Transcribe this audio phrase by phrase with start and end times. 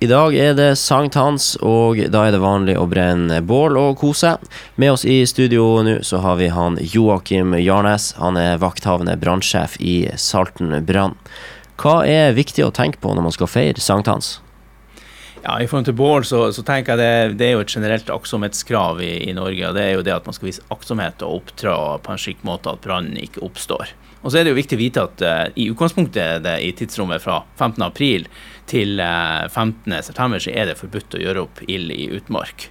[0.00, 4.30] I dag er det sankthans, og da er det vanlig å brenne bål og kose.
[4.80, 8.14] Med oss i studio nå så har vi han Joakim Jarnes.
[8.16, 11.18] Han er vakthavende brannsjef i Salten brann.
[11.76, 14.38] Hva er viktig å tenke på når man skal feire sankthans?
[15.40, 18.10] Ja, I forhold til Bård så, så tenker jeg det, det, er jo et generelt
[18.12, 19.70] aktsomhetskrav i, i, Norge.
[19.70, 21.72] og Det er jo det at man skal vise aktsomhet og opptre
[22.04, 23.94] på en slik måte at brannen ikke oppstår.
[24.20, 27.24] Og så er det jo viktig å vite at uh, i utgangspunktet det, i tidsrommet
[27.24, 28.28] fra 15.4
[28.68, 32.68] til uh, eh, 15.9 så er det forbudt å gjøre opp ild i utmark.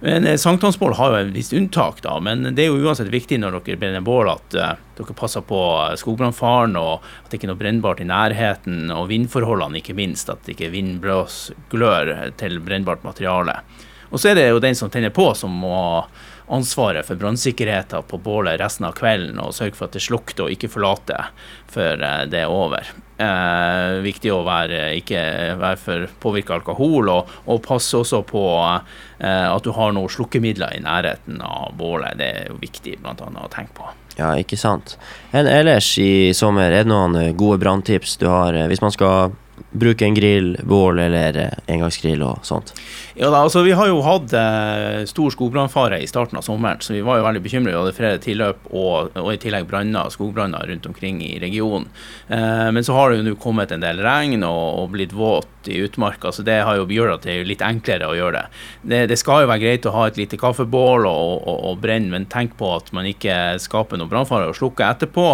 [0.00, 3.40] Men uh, Sankthansbål har jo et visst unntak, da, men det er jo uansett viktig
[3.40, 5.60] når dere brenner bål at uh, dere passer på
[6.00, 10.42] skogbrannfaren, og at det ikke er noe brennbart i nærheten, og vindforholdene ikke minst, at
[10.46, 13.60] det ikke er vindblåsglør til brennbart materiale.
[14.10, 16.04] Og så er det jo den som tenner på, som må
[16.50, 20.54] ansvaret for brannsikkerheten på bålet resten av kvelden og sørge for at det slukter og
[20.54, 21.30] ikke forlater
[21.70, 22.90] før eh, det er over.
[23.20, 25.22] Eh, viktig å være, ikke
[25.60, 30.74] være for påvirka alkohol, og, og, passe også på eh, at du har noen slukkemidler
[30.78, 32.18] i nærheten av bålet.
[32.18, 33.90] Det er jo viktig blant annet å tenke på.
[34.18, 34.96] Ja, ikke sant.
[35.36, 39.36] En ellers i sommer, er det noen gode branntips du har eh, hvis man skal
[39.70, 42.72] bruke en grill, bål eller eh, engangsgrill og sånt?
[43.18, 46.94] Ja da, altså Vi har jo hatt eh, stor skogbrannfare i starten av sommeren, så
[46.94, 47.74] vi var jo veldig bekymret.
[47.74, 51.90] Vi hadde flere tilløp og, og i tillegg branner, skogbranner rundt omkring i regionen.
[52.28, 55.59] Eh, men så har det jo nå kommet en del regn og, og blitt våt
[55.68, 58.60] i utmarka, så det har jo gjort at det er litt enklere å gjøre det.
[58.82, 59.00] det.
[59.12, 59.18] det.
[59.20, 62.56] skal jo være greit å ha et lite kaffebål og, og, og brenne, men tenk
[62.60, 65.26] på at man ikke skaper noe brannfare og slukker etterpå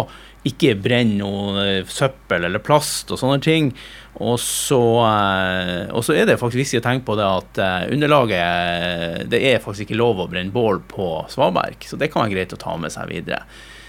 [0.47, 3.71] ikke brenn noe eh, søppel eller plast og sånne ting.
[4.17, 7.87] Og så, eh, og så er det faktisk viktig å tenke på det at eh,
[7.93, 12.35] underlaget Det er faktisk ikke lov å brenne bål på svaberg, så det kan være
[12.37, 13.43] greit å ta med seg videre.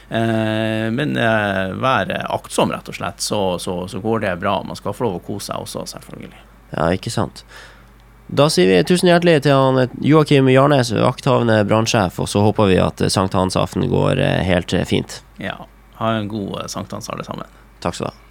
[0.08, 1.10] Men
[1.82, 4.54] vær aktsom, rett og slett, så, så, så går det bra.
[4.64, 6.38] Man skal få lov å kose seg også, selvfølgelig.
[6.72, 7.42] Ja, ikke sant.
[8.28, 12.78] Da sier vi tusen hjertelig til han Joakim Jarnes, vakthavende brannsjef, og så håper vi
[12.80, 15.20] at sankthansaften går helt fint.
[15.40, 15.58] Ja.
[15.98, 17.46] Ha en god sankthans, alle sammen.
[17.84, 18.27] Takk skal du ha.